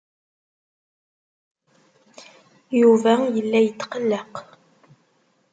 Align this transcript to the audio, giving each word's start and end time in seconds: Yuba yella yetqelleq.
Yuba 2.79 3.13
yella 3.35 3.59
yetqelleq. 3.65 4.33